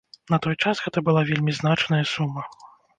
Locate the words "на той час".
0.33-0.81